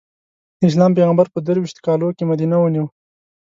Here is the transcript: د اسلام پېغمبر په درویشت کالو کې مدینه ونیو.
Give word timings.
د 0.59 0.61
اسلام 0.69 0.91
پېغمبر 0.97 1.25
په 1.31 1.39
درویشت 1.47 1.77
کالو 1.85 2.07
کې 2.17 2.23
مدینه 2.31 2.55
ونیو. 2.59 2.85